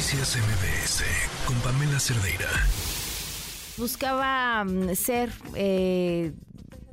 Noticias 0.00 0.38
MBS 0.38 1.04
con 1.46 1.56
Pamela 1.56 2.00
Cerdeira. 2.00 2.48
Buscaba 3.76 4.64
mm, 4.64 4.94
ser 4.94 5.28
eh, 5.54 6.32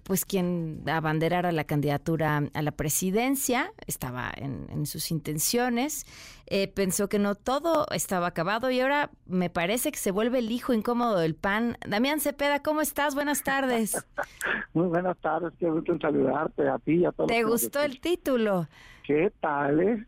pues 0.04 0.26
quien 0.26 0.83
abanderara 0.89 1.54
la 1.54 1.63
candidatura 1.63 2.43
a 2.54 2.62
la 2.62 2.71
presidencia, 2.71 3.71
estaba 3.88 4.29
en, 4.35 4.85
sus 4.85 5.09
intenciones, 5.12 6.05
eh, 6.47 6.67
pensó 6.67 7.07
que 7.07 7.17
no 7.17 7.35
todo 7.35 7.86
estaba 7.91 8.28
acabado 8.28 8.71
y 8.71 8.82
ahora 8.82 9.10
me 9.26 9.50
parece 9.50 9.89
que 9.94 10.00
se 10.00 10.12
vuelve 10.12 10.39
el 10.39 10.52
hijo 10.52 10.74
incómodo 10.74 11.18
del 11.18 11.34
PAN. 11.34 11.78
Damián 11.88 12.20
Cepeda, 12.20 12.62
¿cómo 12.62 12.82
estás? 12.82 13.16
Buenas 13.16 13.42
tardes. 13.42 14.05
Muy 14.74 14.88
buenas 14.88 15.18
tardes, 15.20 15.54
qué 15.58 15.70
gusto 15.70 15.98
saludarte 15.98 16.68
a 16.68 16.78
ti 16.80 16.96
y 16.96 17.05
a 17.05 17.14
todos. 17.14 17.30
¿Te 17.30 17.44
gustó 17.46 17.82
el 17.82 18.02
título? 18.02 18.68
¿Qué 19.05 19.32
tal, 19.39 19.80
eh? 19.80 20.05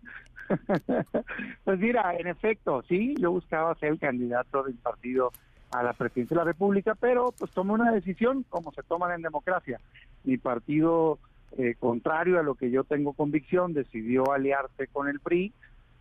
pues 1.63 1.79
mira, 1.79 2.15
en 2.15 2.27
efecto, 2.27 2.83
sí, 2.87 3.15
yo 3.19 3.31
buscaba 3.31 3.75
ser 3.75 3.89
el 3.89 3.99
candidato 3.99 4.63
del 4.63 4.75
partido 4.75 5.31
a 5.71 5.83
la 5.83 5.93
presidencia 5.93 6.35
de 6.35 6.39
la 6.39 6.51
República, 6.51 6.95
pero 6.95 7.33
pues 7.37 7.51
tomé 7.51 7.73
una 7.73 7.91
decisión 7.91 8.43
como 8.49 8.71
se 8.71 8.83
toman 8.83 9.11
en 9.13 9.21
democracia. 9.21 9.79
Mi 10.23 10.37
partido, 10.37 11.19
eh, 11.57 11.75
contrario 11.79 12.39
a 12.39 12.43
lo 12.43 12.55
que 12.55 12.71
yo 12.71 12.83
tengo 12.83 13.13
convicción, 13.13 13.73
decidió 13.73 14.31
aliarse 14.31 14.87
con 14.87 15.07
el 15.07 15.19
PRI 15.19 15.53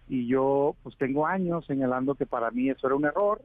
y 0.09 0.27
yo 0.27 0.75
pues 0.83 0.97
tengo 0.97 1.27
años 1.27 1.67
señalando 1.67 2.15
que 2.15 2.27
para 2.27 2.51
mí 2.51 2.71
eso 2.71 2.87
era 2.87 2.97
un 2.97 3.05
error 3.05 3.43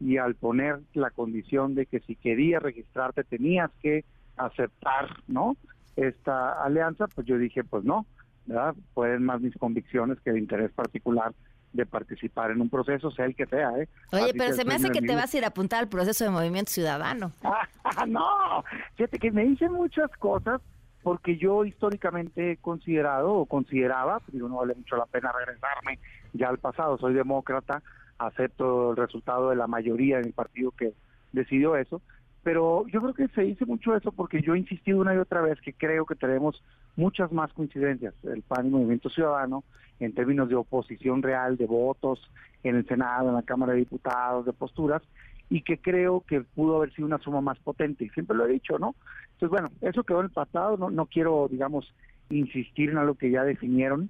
y 0.00 0.16
al 0.16 0.34
poner 0.34 0.80
la 0.94 1.10
condición 1.10 1.74
de 1.74 1.86
que 1.86 2.00
si 2.00 2.14
querías 2.14 2.62
registrarte 2.62 3.24
tenías 3.24 3.70
que 3.82 4.04
aceptar, 4.36 5.08
¿no? 5.26 5.56
Esta 5.96 6.62
alianza, 6.62 7.08
pues 7.08 7.26
yo 7.26 7.36
dije, 7.36 7.64
pues 7.64 7.84
no, 7.84 8.06
¿verdad? 8.48 8.74
Pueden 8.94 9.24
más 9.24 9.40
mis 9.40 9.56
convicciones 9.56 10.18
que 10.20 10.30
el 10.30 10.38
interés 10.38 10.72
particular 10.72 11.32
de 11.72 11.84
participar 11.84 12.50
en 12.50 12.62
un 12.62 12.70
proceso, 12.70 13.10
sea 13.10 13.26
el 13.26 13.36
que 13.36 13.46
sea. 13.46 13.70
¿eh? 13.78 13.88
Oye, 14.12 14.32
pero 14.36 14.54
se 14.54 14.64
me 14.64 14.74
hace 14.74 14.90
que 14.90 15.02
te 15.02 15.14
vas 15.14 15.32
a 15.32 15.38
ir 15.38 15.44
a 15.44 15.48
apuntar 15.48 15.80
al 15.80 15.88
proceso 15.88 16.24
de 16.24 16.30
movimiento 16.30 16.72
ciudadano. 16.72 17.32
no, 18.08 18.64
fíjate 18.96 19.18
que 19.18 19.30
me 19.30 19.44
dicen 19.44 19.72
muchas 19.72 20.10
cosas 20.18 20.62
porque 21.02 21.36
yo 21.36 21.64
históricamente 21.64 22.52
he 22.52 22.56
considerado 22.56 23.34
o 23.34 23.46
consideraba, 23.46 24.20
digo, 24.32 24.48
no 24.48 24.56
vale 24.56 24.74
mucho 24.74 24.96
la 24.96 25.06
pena 25.06 25.30
regresarme 25.30 25.98
ya 26.32 26.48
al 26.48 26.58
pasado, 26.58 26.98
soy 26.98 27.14
demócrata, 27.14 27.82
acepto 28.18 28.90
el 28.90 28.96
resultado 28.96 29.50
de 29.50 29.56
la 29.56 29.66
mayoría 29.66 30.18
de 30.18 30.24
mi 30.24 30.32
partido 30.32 30.70
que 30.72 30.94
decidió 31.32 31.76
eso, 31.76 32.00
pero 32.48 32.86
yo 32.86 33.02
creo 33.02 33.12
que 33.12 33.28
se 33.34 33.42
dice 33.42 33.66
mucho 33.66 33.94
eso 33.94 34.10
porque 34.10 34.40
yo 34.40 34.54
he 34.54 34.58
insistido 34.58 35.00
una 35.00 35.14
y 35.14 35.18
otra 35.18 35.42
vez 35.42 35.60
que 35.60 35.74
creo 35.74 36.06
que 36.06 36.14
tenemos 36.14 36.62
muchas 36.96 37.30
más 37.30 37.52
coincidencias, 37.52 38.14
el 38.22 38.40
PAN 38.40 38.68
y 38.68 38.70
Movimiento 38.70 39.10
Ciudadano, 39.10 39.64
en 40.00 40.14
términos 40.14 40.48
de 40.48 40.54
oposición 40.54 41.22
real, 41.22 41.58
de 41.58 41.66
votos 41.66 42.18
en 42.62 42.76
el 42.76 42.86
Senado, 42.86 43.28
en 43.28 43.34
la 43.34 43.42
Cámara 43.42 43.74
de 43.74 43.80
Diputados, 43.80 44.46
de 44.46 44.54
posturas, 44.54 45.02
y 45.50 45.60
que 45.60 45.76
creo 45.76 46.24
que 46.26 46.40
pudo 46.40 46.76
haber 46.76 46.90
sido 46.94 47.04
una 47.04 47.18
suma 47.18 47.42
más 47.42 47.58
potente, 47.58 48.06
y 48.06 48.08
siempre 48.08 48.34
lo 48.34 48.46
he 48.46 48.52
dicho, 48.52 48.78
¿no? 48.78 48.94
Entonces, 49.34 49.50
bueno, 49.50 49.68
eso 49.82 50.02
quedó 50.02 50.20
en 50.20 50.26
el 50.28 50.32
pasado, 50.32 50.78
no, 50.78 50.88
no 50.88 51.04
quiero, 51.04 51.48
digamos, 51.50 51.92
insistir 52.30 52.88
en 52.88 52.96
algo 52.96 53.16
que 53.16 53.30
ya 53.30 53.44
definieron, 53.44 54.08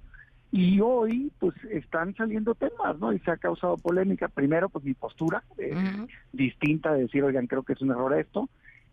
y 0.51 0.79
hoy, 0.79 1.31
pues, 1.39 1.53
están 1.65 2.15
saliendo 2.15 2.55
temas, 2.55 2.97
¿no? 2.99 3.13
Y 3.13 3.19
se 3.19 3.29
ha 3.29 3.37
causado 3.37 3.77
polémica. 3.77 4.27
Primero, 4.27 4.67
pues, 4.69 4.83
mi 4.83 4.95
postura, 4.95 5.43
eh, 5.59 5.75
distinta 6.33 6.93
de 6.93 7.03
decir, 7.03 7.23
oigan, 7.23 7.45
creo 7.45 7.63
que 7.63 7.73
es 7.73 7.81
un 7.81 7.91
error 7.91 8.17
esto. 8.17 8.49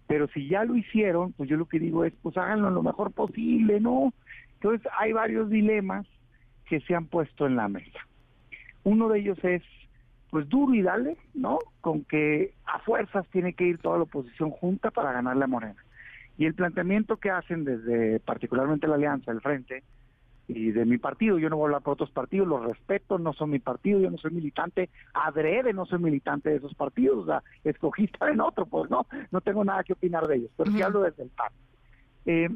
Pero 0.07 0.29
si 0.29 0.49
ya 0.49 0.65
lo 0.65 0.77
hicieron, 0.77 1.33
pues 1.33 1.49
yo 1.49 1.57
lo 1.57 1.65
que 1.65 1.81
digo 1.81 2.05
es, 2.05 2.13
pues 2.23 2.37
háganlo 2.37 2.71
lo 2.71 2.83
mejor 2.83 3.11
posible, 3.11 3.81
¿no? 3.81 4.13
Entonces, 4.55 4.87
hay 4.99 5.13
varios 5.13 5.49
dilemas 5.49 6.07
que 6.67 6.81
se 6.81 6.95
han 6.95 7.07
puesto 7.07 7.47
en 7.47 7.57
la 7.57 7.69
mesa. 7.69 8.07
Uno 8.85 9.09
de 9.09 9.21
ellos 9.21 9.39
es, 9.43 9.63
pues, 10.31 10.49
duro 10.49 10.75
y 10.75 10.83
dale, 10.83 11.17
¿no? 11.35 11.59
Con 11.81 12.05
que 12.05 12.53
a 12.67 12.81
fuerzas 12.81 13.27
tiene 13.29 13.55
que 13.55 13.65
ir 13.65 13.79
toda 13.79 13.97
la 13.97 14.05
oposición 14.05 14.51
junta 14.51 14.91
para 14.91 15.13
ganarle 15.13 15.45
a 15.45 15.49
Morena. 15.49 15.83
Y 16.37 16.45
el 16.45 16.55
planteamiento 16.55 17.17
que 17.17 17.31
hacen 17.31 17.65
desde 17.65 18.21
particularmente 18.21 18.87
la 18.87 18.97
Alianza, 18.97 19.33
el 19.33 19.41
Frente, 19.41 19.83
y 20.49 20.71
de 20.73 20.85
mi 20.85 20.99
partido. 20.99 21.39
Yo 21.39 21.51
no 21.51 21.57
voy 21.57 21.65
a 21.65 21.67
hablar 21.67 21.83
por 21.83 21.95
otros 21.95 22.11
partidos, 22.11 22.47
los 22.47 22.65
respeto, 22.65 23.19
no 23.19 23.33
son 23.33 23.51
mi 23.51 23.59
partido, 23.59 24.01
yo 24.01 24.11
no 24.11 24.19
soy 24.19 24.31
militante, 24.31 24.91
adrede, 25.15 25.73
no 25.73 25.87
soy 25.87 25.99
militante 25.99 26.51
de 26.51 26.57
esos 26.57 26.75
partidos, 26.75 27.25
o 27.25 27.27
sea, 27.27 27.43
escogí 27.65 28.05
estar 28.05 28.31
en 28.31 28.41
otro, 28.41 28.67
pues 28.67 28.91
no, 28.91 29.07
no 29.31 29.41
tengo 29.41 29.65
nada 29.65 29.85
que 29.85 29.95
opinar 29.95 30.27
de 30.27 30.37
ellos, 30.37 30.51
pero 30.57 30.71
sí 30.71 30.83
hablo 30.83 31.03
desde 31.03 31.25
el 31.25 31.31
PAN. 31.31 31.53
Eh, 32.27 32.49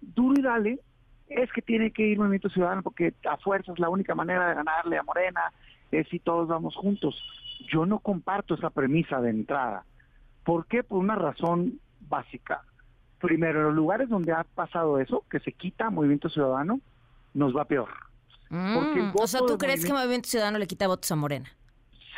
duro 0.00 0.34
y 0.38 0.42
dale, 0.42 0.80
es 1.28 1.50
que 1.52 1.62
tiene 1.62 1.92
que 1.92 2.06
ir 2.06 2.18
Movimiento 2.18 2.50
Ciudadano 2.50 2.82
porque 2.82 3.14
a 3.28 3.36
fuerzas 3.38 3.78
la 3.78 3.88
única 3.88 4.14
manera 4.14 4.48
de 4.48 4.54
ganarle 4.54 4.98
a 4.98 5.02
Morena 5.02 5.52
es 5.90 6.08
si 6.08 6.18
todos 6.18 6.48
vamos 6.48 6.74
juntos. 6.74 7.22
Yo 7.70 7.86
no 7.86 8.00
comparto 8.00 8.54
esa 8.54 8.70
premisa 8.70 9.20
de 9.20 9.30
entrada. 9.30 9.84
¿Por 10.44 10.66
qué? 10.66 10.82
Por 10.82 10.98
una 10.98 11.14
razón 11.14 11.78
básica. 12.00 12.62
Primero, 13.20 13.60
en 13.60 13.66
los 13.66 13.74
lugares 13.74 14.08
donde 14.08 14.32
ha 14.32 14.44
pasado 14.44 14.98
eso, 14.98 15.24
que 15.30 15.38
se 15.40 15.52
quita 15.52 15.90
Movimiento 15.90 16.28
Ciudadano, 16.28 16.80
nos 17.34 17.56
va 17.56 17.64
peor. 17.64 17.88
Mm, 18.50 19.12
o 19.14 19.26
sea, 19.26 19.40
¿tú 19.40 19.56
crees 19.56 19.84
que 19.84 19.92
Movimiento 19.92 20.28
Ciudadano 20.28 20.58
le 20.58 20.66
quita 20.66 20.86
votos 20.86 21.10
a 21.10 21.16
Morena? 21.16 21.48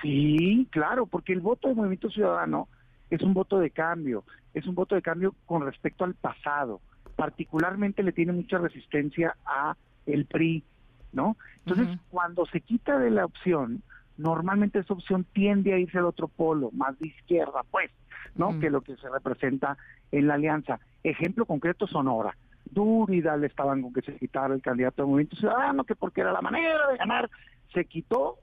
Sí, 0.03 0.67
claro, 0.71 1.07
porque 1.07 1.33
el 1.33 1.41
voto 1.41 1.69
de 1.69 1.75
Movimiento 1.75 2.11
Ciudadano 2.11 2.69
es 3.09 3.23
un 3.23 3.35
voto 3.35 3.59
de 3.59 3.71
cambio, 3.71 4.25
es 4.53 4.67
un 4.67 4.75
voto 4.75 4.97
de 4.97 5.03
cambio 5.03 5.35
con 5.47 5.65
respecto 5.65 6.05
al 6.05 6.15
pasado. 6.15 6.81
Particularmente 7.15 8.03
le 8.03 8.13
tiene 8.13 8.33
mucha 8.33 8.59
resistencia 8.59 9.37
a 9.47 9.77
el 10.07 10.27
PRI, 10.27 10.65
¿no? 11.13 11.37
Entonces, 11.65 11.99
cuando 12.11 12.45
se 12.47 12.61
quita 12.61 12.99
de 12.99 13.11
la 13.11 13.25
opción, 13.25 13.83
normalmente 14.17 14.81
esa 14.81 14.93
opción 14.93 15.25
tiende 15.33 15.73
a 15.73 15.79
irse 15.79 15.99
al 15.99 16.07
otro 16.07 16.27
polo, 16.27 16.71
más 16.73 16.99
de 16.99 17.07
izquierda, 17.07 17.63
pues, 17.71 17.91
¿no? 18.35 18.59
Que 18.59 18.71
lo 18.71 18.81
que 18.81 18.97
se 18.97 19.09
representa 19.09 19.79
en 20.11 20.27
la 20.27 20.35
alianza. 20.35 20.81
Ejemplo 21.05 21.47
concreto, 21.47 21.87
Sonora 21.87 22.37
duro 22.75 23.13
le 23.13 23.47
estaban 23.47 23.83
con 23.83 23.93
que 23.93 24.03
se 24.03 24.17
quitara 24.17 24.55
el 24.55 24.61
candidato 24.61 25.03
del 25.03 25.11
Movimiento 25.11 25.37
Ciudadano, 25.37 25.85
que 25.85 25.95
porque 25.95 26.21
era 26.21 26.33
la 26.33 26.43
manera 26.43 26.89
de 26.89 26.97
ganar, 26.99 27.31
se 27.73 27.85
quitó 27.87 28.39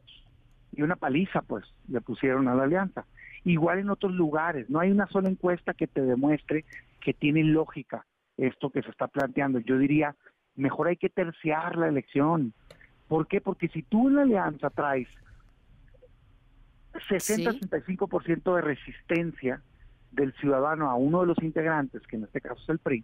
y 0.71 0.81
una 0.81 0.95
paliza 0.95 1.41
pues 1.41 1.65
le 1.87 2.01
pusieron 2.01 2.47
a 2.47 2.55
la 2.55 2.63
alianza. 2.63 3.05
Igual 3.43 3.79
en 3.79 3.89
otros 3.89 4.13
lugares, 4.13 4.69
no 4.69 4.79
hay 4.79 4.91
una 4.91 5.07
sola 5.07 5.29
encuesta 5.29 5.73
que 5.73 5.87
te 5.87 6.01
demuestre 6.01 6.65
que 6.99 7.13
tiene 7.13 7.43
lógica 7.43 8.05
esto 8.37 8.69
que 8.69 8.81
se 8.81 8.89
está 8.89 9.07
planteando. 9.07 9.59
Yo 9.59 9.77
diría, 9.77 10.15
mejor 10.55 10.87
hay 10.87 10.97
que 10.97 11.09
terciar 11.09 11.75
la 11.75 11.87
elección. 11.87 12.53
¿Por 13.07 13.27
qué? 13.27 13.41
Porque 13.41 13.67
si 13.67 13.83
tú 13.83 14.07
en 14.07 14.15
la 14.15 14.21
alianza 14.23 14.69
traes 14.69 15.07
60-65% 16.93 18.55
de 18.55 18.61
resistencia, 18.61 19.61
del 20.11 20.33
ciudadano 20.33 20.89
a 20.89 20.95
uno 20.95 21.21
de 21.21 21.27
los 21.27 21.37
integrantes, 21.41 22.01
que 22.07 22.17
en 22.17 22.23
este 22.23 22.41
caso 22.41 22.61
es 22.61 22.69
el 22.69 22.79
PRI, 22.79 23.03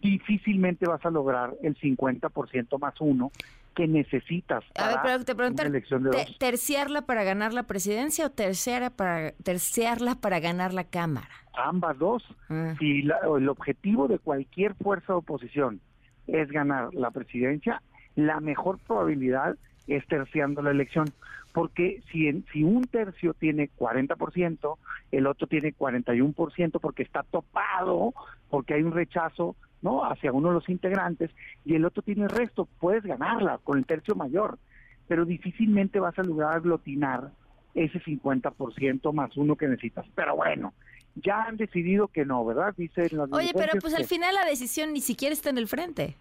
difícilmente 0.00 0.86
vas 0.86 1.04
a 1.04 1.10
lograr 1.10 1.54
el 1.62 1.76
50% 1.76 2.78
más 2.78 2.94
uno 3.00 3.30
que 3.74 3.86
necesitas 3.86 4.64
para 4.74 5.00
a 5.00 5.04
ver, 5.04 5.24
te 5.24 5.34
una 5.34 5.62
elección 5.62 6.02
de 6.02 6.10
dos. 6.10 6.38
¿Terciarla 6.38 7.02
para 7.02 7.24
ganar 7.24 7.52
la 7.52 7.64
presidencia 7.64 8.26
o 8.26 8.30
terciarla 8.30 8.90
para, 8.90 9.32
terciarla 9.32 10.14
para 10.14 10.40
ganar 10.40 10.72
la 10.72 10.84
Cámara? 10.84 11.28
Ambas 11.52 11.98
dos. 11.98 12.24
Ah. 12.48 12.74
Si 12.78 13.02
el 13.02 13.48
objetivo 13.48 14.08
de 14.08 14.18
cualquier 14.18 14.74
fuerza 14.74 15.12
de 15.12 15.18
oposición 15.18 15.80
es 16.26 16.48
ganar 16.50 16.92
la 16.94 17.10
presidencia, 17.10 17.82
la 18.14 18.40
mejor 18.40 18.78
probabilidad 18.78 19.56
es 19.86 20.06
terciando 20.06 20.62
la 20.62 20.70
elección. 20.70 21.06
Porque 21.52 22.02
si, 22.10 22.28
en, 22.28 22.44
si 22.52 22.62
un 22.62 22.84
tercio 22.84 23.34
tiene 23.34 23.70
40%, 23.78 24.76
el 25.12 25.26
otro 25.26 25.46
tiene 25.46 25.74
41% 25.74 26.80
porque 26.80 27.02
está 27.02 27.22
topado, 27.22 28.12
porque 28.50 28.74
hay 28.74 28.82
un 28.82 28.92
rechazo 28.92 29.56
no 29.82 30.04
hacia 30.04 30.32
uno 30.32 30.48
de 30.48 30.54
los 30.54 30.68
integrantes, 30.68 31.30
y 31.64 31.74
el 31.74 31.84
otro 31.84 32.02
tiene 32.02 32.24
el 32.24 32.30
resto, 32.30 32.68
puedes 32.80 33.04
ganarla 33.04 33.58
con 33.62 33.78
el 33.78 33.86
tercio 33.86 34.14
mayor, 34.14 34.58
pero 35.06 35.24
difícilmente 35.24 36.00
vas 36.00 36.18
a 36.18 36.22
lograr 36.22 36.56
aglutinar 36.56 37.30
ese 37.74 38.00
50% 38.02 39.12
más 39.12 39.36
uno 39.36 39.54
que 39.56 39.68
necesitas. 39.68 40.06
Pero 40.14 40.34
bueno, 40.34 40.72
ya 41.14 41.44
han 41.44 41.56
decidido 41.56 42.08
que 42.08 42.24
no, 42.24 42.44
¿verdad? 42.44 42.74
Dice 42.76 43.08
las 43.14 43.30
Oye, 43.32 43.52
pero 43.54 43.78
pues 43.80 43.94
al 43.94 44.04
final 44.04 44.34
la 44.34 44.44
decisión 44.44 44.92
ni 44.92 45.00
siquiera 45.00 45.32
está 45.32 45.50
en 45.50 45.58
el 45.58 45.68
frente. 45.68 46.16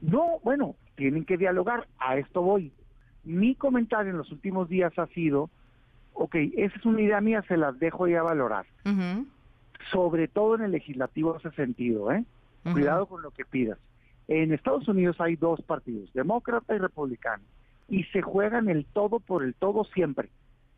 No, 0.00 0.38
bueno, 0.42 0.76
tienen 0.94 1.24
que 1.24 1.36
dialogar, 1.36 1.86
a 1.98 2.16
esto 2.16 2.42
voy. 2.42 2.72
Mi 3.24 3.54
comentario 3.54 4.10
en 4.10 4.18
los 4.18 4.30
últimos 4.32 4.68
días 4.68 4.96
ha 4.98 5.06
sido, 5.08 5.50
ok, 6.14 6.34
esa 6.56 6.76
es 6.76 6.84
una 6.86 7.02
idea 7.02 7.20
mía, 7.20 7.44
se 7.48 7.56
las 7.56 7.78
dejo 7.78 8.06
ya 8.06 8.22
valorar. 8.22 8.66
Sobre 9.92 10.28
todo 10.28 10.54
en 10.54 10.62
el 10.62 10.72
legislativo 10.72 11.36
ese 11.36 11.50
sentido, 11.52 12.12
¿eh? 12.12 12.24
Cuidado 12.72 13.06
con 13.06 13.22
lo 13.22 13.30
que 13.30 13.44
pidas. 13.44 13.78
En 14.26 14.52
Estados 14.52 14.86
Unidos 14.88 15.20
hay 15.20 15.36
dos 15.36 15.62
partidos, 15.62 16.12
demócrata 16.12 16.74
y 16.74 16.78
republicano, 16.78 17.42
y 17.88 18.04
se 18.04 18.20
juegan 18.20 18.68
el 18.68 18.84
todo 18.84 19.20
por 19.20 19.42
el 19.42 19.54
todo 19.54 19.84
siempre. 19.84 20.28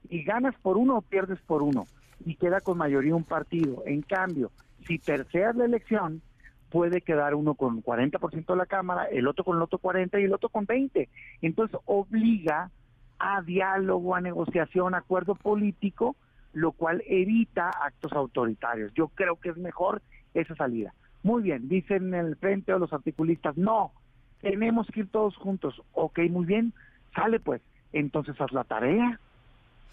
Y 0.08 0.22
ganas 0.22 0.54
por 0.62 0.76
uno 0.76 0.98
o 0.98 1.02
pierdes 1.02 1.40
por 1.40 1.62
uno, 1.62 1.86
y 2.24 2.36
queda 2.36 2.60
con 2.60 2.78
mayoría 2.78 3.14
un 3.14 3.24
partido. 3.24 3.82
En 3.86 4.02
cambio, 4.02 4.52
si 4.86 4.98
terceas 4.98 5.56
la 5.56 5.64
elección, 5.64 6.22
puede 6.70 7.00
quedar 7.02 7.34
uno 7.34 7.54
con 7.54 7.82
40% 7.82 8.46
de 8.46 8.56
la 8.56 8.66
Cámara, 8.66 9.04
el 9.04 9.26
otro 9.26 9.44
con 9.44 9.56
el 9.56 9.62
otro 9.62 9.78
40% 9.78 10.20
y 10.20 10.24
el 10.24 10.32
otro 10.32 10.48
con 10.48 10.66
20%. 10.66 11.08
Entonces 11.42 11.78
obliga 11.84 12.70
a 13.18 13.42
diálogo, 13.42 14.14
a 14.14 14.20
negociación, 14.20 14.94
acuerdo 14.94 15.34
político, 15.34 16.16
lo 16.52 16.72
cual 16.72 17.02
evita 17.06 17.68
actos 17.68 18.12
autoritarios. 18.12 18.92
Yo 18.94 19.08
creo 19.08 19.36
que 19.36 19.50
es 19.50 19.56
mejor 19.56 20.00
esa 20.34 20.54
salida. 20.54 20.94
Muy 21.22 21.42
bien, 21.42 21.68
dicen 21.68 22.14
en 22.14 22.26
el 22.26 22.36
frente 22.36 22.72
o 22.72 22.78
los 22.78 22.92
articulistas, 22.92 23.56
no, 23.56 23.92
tenemos 24.40 24.86
que 24.88 25.00
ir 25.00 25.10
todos 25.10 25.36
juntos. 25.36 25.82
Ok, 25.92 26.20
muy 26.30 26.46
bien, 26.46 26.72
sale 27.14 27.40
pues. 27.40 27.60
Entonces 27.92 28.40
haz 28.40 28.52
la 28.52 28.64
tarea, 28.64 29.20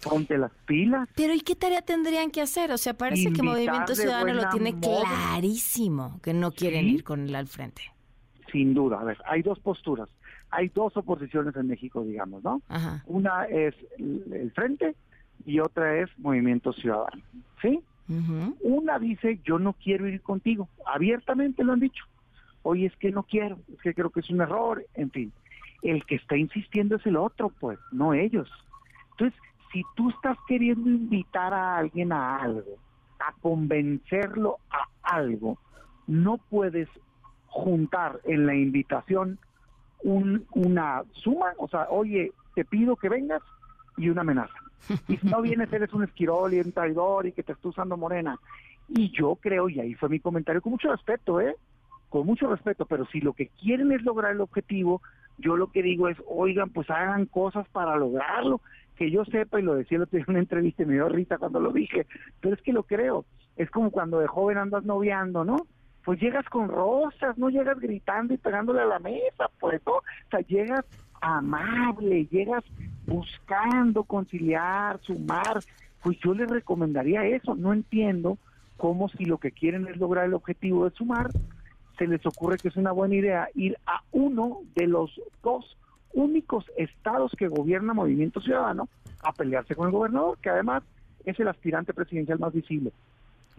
ponte 0.02 0.38
las 0.38 0.52
pilas. 0.66 1.08
Pero 1.14 1.34
¿y 1.34 1.40
qué 1.40 1.54
tarea 1.54 1.82
tendrían 1.82 2.30
que 2.30 2.40
hacer? 2.40 2.72
O 2.72 2.78
sea, 2.78 2.94
parece 2.94 3.32
que 3.32 3.42
Movimiento 3.42 3.94
Ciudadano 3.94 4.34
lo 4.34 4.48
tiene 4.50 4.78
clarísimo, 4.78 6.20
que 6.22 6.32
no 6.32 6.52
quieren 6.52 6.86
ir 6.88 7.04
con 7.04 7.28
él 7.28 7.34
al 7.34 7.46
frente. 7.46 7.82
Sin 8.52 8.74
duda, 8.74 9.00
a 9.00 9.04
ver, 9.04 9.18
hay 9.26 9.42
dos 9.42 9.58
posturas, 9.58 10.08
hay 10.50 10.68
dos 10.68 10.96
oposiciones 10.96 11.54
en 11.56 11.66
México, 11.66 12.02
digamos, 12.02 12.42
¿no? 12.42 12.62
Una 13.06 13.44
es 13.44 13.74
el 13.98 14.50
frente 14.54 14.94
y 15.44 15.60
otra 15.60 15.98
es 15.98 16.08
Movimiento 16.18 16.72
Ciudadano, 16.72 17.22
¿sí? 17.60 17.80
Una 18.62 18.98
dice, 18.98 19.40
yo 19.44 19.58
no 19.58 19.74
quiero 19.74 20.08
ir 20.08 20.22
contigo, 20.22 20.68
abiertamente 20.86 21.62
lo 21.62 21.74
han 21.74 21.80
dicho. 21.80 22.04
Oye, 22.62 22.86
es 22.86 22.96
que 22.96 23.10
no 23.10 23.22
quiero, 23.22 23.58
es 23.72 23.80
que 23.82 23.94
creo 23.94 24.10
que 24.10 24.20
es 24.20 24.30
un 24.30 24.40
error, 24.40 24.84
en 24.94 25.10
fin. 25.10 25.32
El 25.82 26.04
que 26.06 26.16
está 26.16 26.36
insistiendo 26.36 26.96
es 26.96 27.06
el 27.06 27.16
otro, 27.16 27.50
pues, 27.60 27.78
no 27.92 28.14
ellos. 28.14 28.50
Entonces, 29.12 29.38
si 29.72 29.82
tú 29.94 30.10
estás 30.10 30.36
queriendo 30.46 30.88
invitar 30.88 31.52
a 31.52 31.76
alguien 31.78 32.12
a 32.12 32.36
algo, 32.36 32.76
a 33.18 33.32
convencerlo 33.40 34.58
a 34.70 35.16
algo, 35.16 35.58
no 36.06 36.38
puedes 36.38 36.88
juntar 37.48 38.20
en 38.24 38.46
la 38.46 38.54
invitación 38.54 39.38
un, 40.02 40.46
una 40.52 41.02
suma, 41.12 41.52
o 41.58 41.68
sea, 41.68 41.88
oye, 41.90 42.32
te 42.54 42.64
pido 42.64 42.96
que 42.96 43.08
vengas 43.08 43.42
y 43.96 44.08
una 44.08 44.20
amenaza. 44.20 44.54
Y 45.08 45.16
si 45.16 45.26
no 45.26 45.42
vienes, 45.42 45.72
eres 45.72 45.92
un 45.92 46.04
esquirol 46.04 46.54
y 46.54 46.60
un 46.60 46.72
traidor 46.72 47.26
y 47.26 47.32
que 47.32 47.42
te 47.42 47.52
está 47.52 47.68
usando 47.68 47.96
morena. 47.96 48.38
Y 48.88 49.10
yo 49.10 49.36
creo, 49.36 49.68
y 49.68 49.80
ahí 49.80 49.94
fue 49.94 50.08
mi 50.08 50.20
comentario, 50.20 50.62
con 50.62 50.72
mucho 50.72 50.90
respeto, 50.90 51.40
¿eh? 51.40 51.56
Con 52.08 52.26
mucho 52.26 52.48
respeto, 52.48 52.86
pero 52.86 53.04
si 53.06 53.20
lo 53.20 53.32
que 53.32 53.48
quieren 53.60 53.92
es 53.92 54.02
lograr 54.02 54.32
el 54.32 54.40
objetivo, 54.40 55.02
yo 55.38 55.56
lo 55.56 55.70
que 55.70 55.82
digo 55.82 56.08
es, 56.08 56.16
oigan, 56.26 56.70
pues 56.70 56.90
hagan 56.90 57.26
cosas 57.26 57.66
para 57.68 57.96
lograrlo, 57.96 58.60
que 58.96 59.10
yo 59.10 59.24
sepa, 59.24 59.60
y 59.60 59.62
lo 59.62 59.74
decía 59.74 59.98
lo 59.98 60.08
en 60.10 60.24
una 60.26 60.38
entrevista 60.40 60.82
y 60.82 60.86
me 60.86 60.94
dio 60.94 61.08
risa 61.08 61.38
cuando 61.38 61.60
lo 61.60 61.72
dije, 61.72 62.06
pero 62.40 62.54
es 62.54 62.62
que 62.62 62.72
lo 62.72 62.82
creo, 62.82 63.24
es 63.56 63.70
como 63.70 63.90
cuando 63.90 64.18
de 64.18 64.26
joven 64.26 64.58
andas 64.58 64.84
noviando, 64.84 65.44
¿no? 65.44 65.56
Pues 66.04 66.20
llegas 66.20 66.48
con 66.48 66.68
rosas, 66.68 67.36
no 67.38 67.50
llegas 67.50 67.78
gritando 67.78 68.34
y 68.34 68.38
pegándole 68.38 68.80
a 68.80 68.86
la 68.86 68.98
mesa, 68.98 69.50
pues, 69.60 69.80
¿no? 69.86 69.92
O 69.92 70.02
sea, 70.30 70.40
llegas 70.40 70.84
amable, 71.20 72.26
llegas 72.26 72.64
buscando 73.06 74.04
conciliar, 74.04 75.00
sumar, 75.02 75.60
pues 76.02 76.18
yo 76.20 76.34
les 76.34 76.48
recomendaría 76.48 77.26
eso. 77.26 77.54
No 77.54 77.72
entiendo 77.72 78.38
cómo 78.76 79.08
si 79.08 79.24
lo 79.24 79.38
que 79.38 79.50
quieren 79.50 79.86
es 79.88 79.96
lograr 79.96 80.26
el 80.26 80.34
objetivo 80.34 80.88
de 80.88 80.96
sumar, 80.96 81.30
se 81.98 82.06
les 82.06 82.24
ocurre 82.24 82.56
que 82.56 82.68
es 82.68 82.76
una 82.76 82.92
buena 82.92 83.14
idea 83.14 83.48
ir 83.54 83.76
a 83.86 84.02
uno 84.12 84.60
de 84.74 84.86
los 84.86 85.20
dos 85.42 85.76
únicos 86.14 86.64
estados 86.76 87.32
que 87.36 87.48
gobierna 87.48 87.92
Movimiento 87.92 88.40
Ciudadano 88.40 88.88
a 89.22 89.32
pelearse 89.32 89.74
con 89.74 89.88
el 89.88 89.92
gobernador, 89.92 90.38
que 90.38 90.50
además 90.50 90.82
es 91.24 91.38
el 91.40 91.48
aspirante 91.48 91.92
presidencial 91.92 92.38
más 92.38 92.52
visible. 92.52 92.92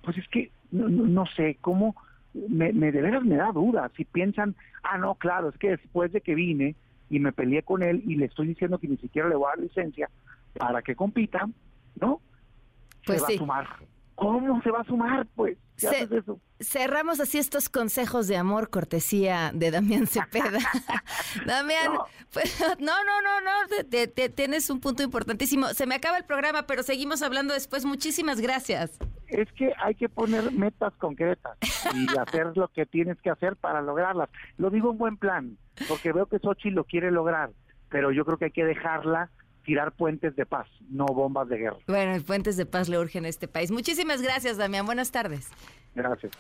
Pues 0.04 0.18
es 0.18 0.28
que 0.30 0.52
no, 0.72 1.26
sé 1.36 1.58
cómo, 1.62 1.96
me, 2.34 2.72
me 2.74 2.92
de 2.92 3.02
veras 3.02 3.24
me 3.24 3.36
da 3.36 3.52
duda 3.52 3.92
si 3.96 4.06
piensan, 4.06 4.56
ah, 4.84 4.98
no, 4.98 5.16
claro, 5.16 5.50
es 5.50 5.58
que 5.58 5.72
después 5.72 6.12
de 6.12 6.22
que 6.22 6.36
vine, 6.36 6.76
y 7.10 7.20
me 7.20 7.32
peleé 7.32 7.64
con 7.64 7.84
él 7.84 8.04
y 8.06 8.16
le 8.16 8.26
estoy 8.26 8.48
diciendo 8.48 8.78
que 8.78 8.88
ni 8.88 8.98
siquiera 8.98 9.28
le 9.28 9.36
voy 9.36 9.48
a 9.48 9.56
dar 9.56 9.60
licencia 9.60 10.10
para 10.54 10.82
que 10.82 10.96
compita, 10.96 11.50
¿no? 12.00 12.22
Pues 13.06 13.22
se 13.24 13.24
va 13.24 13.36
a 13.36 13.38
sumar. 13.38 13.68
¿Cómo 14.20 14.62
se 14.62 14.70
va 14.70 14.82
a 14.82 14.84
sumar? 14.84 15.26
Pues, 15.36 15.58
eso? 15.82 16.42
Cerramos 16.60 17.22
así 17.22 17.38
estos 17.38 17.70
consejos 17.70 18.28
de 18.28 18.36
amor, 18.36 18.70
cortesía 18.70 19.52
de 19.54 19.72
Damián 19.72 20.08
Cepeda. 20.08 20.60
Damián, 21.46 21.94
no. 21.94 22.06
Pues, 22.34 22.60
no, 22.80 22.94
no, 23.06 23.22
no, 23.22 23.42
no, 23.42 24.30
tienes 24.36 24.70
un 24.70 24.82
punto 24.82 25.04
importantísimo. 25.04 25.68
Se 25.68 25.86
me 25.86 25.96
acaba 25.96 26.18
el 26.18 26.26
programa, 26.26 26.64
pero 26.64 26.84
seguimos 26.84 27.22
hablando 27.22 27.54
después. 27.54 27.86
Muchísimas 27.86 28.42
gracias. 28.42 29.00
Es 29.30 29.50
que 29.54 29.72
hay 29.82 29.96
que 29.96 30.10
poner 30.10 30.52
metas 30.52 30.94
concretas 30.96 31.58
y 31.96 32.06
hacer 32.20 32.58
lo 32.58 32.68
que 32.68 32.86
tienes 32.86 33.22
que 33.22 33.30
hacer 33.30 33.56
para 33.56 33.82
lograrlas. 33.82 34.30
Lo 34.58 34.70
digo 34.70 34.92
en 34.92 34.98
buen 34.98 35.18
plan 35.18 35.58
porque 35.88 36.12
veo 36.12 36.26
que 36.26 36.40
Sochi 36.40 36.72
lo 36.72 36.84
quiere 36.84 37.10
lograr, 37.10 37.52
pero 37.90 38.12
yo 38.12 38.26
creo 38.26 38.38
que 38.38 38.46
hay 38.46 38.52
que 38.52 38.66
dejarla 38.66 39.30
tirar 39.70 39.92
puentes 39.92 40.36
de 40.36 40.48
paz, 40.48 40.68
no 40.90 41.06
bombas 41.06 41.48
de 41.48 41.58
guerra. 41.60 41.78
Bueno, 41.88 42.20
puentes 42.24 42.58
de 42.58 42.66
paz 42.66 42.90
le 42.90 42.98
urgen 42.98 43.26
a 43.26 43.28
este 43.28 43.48
país. 43.48 43.70
Muchísimas 43.70 44.20
gracias, 44.20 44.58
Damián. 44.58 44.84
Buenas 44.88 45.12
tardes. 45.12 45.52
Gracias. 45.94 46.32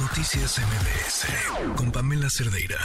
Noticias 0.00 0.58
MBS 0.58 1.76
con 1.76 1.92
Pamela 1.92 2.30
Cerdeira. 2.30 2.78